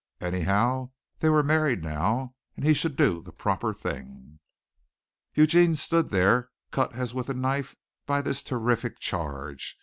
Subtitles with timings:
[0.19, 4.39] Anyhow they were married now, and he should do the proper thing.
[5.35, 7.75] Eugene stood there cut as with a knife
[8.07, 9.77] by this terrific charge.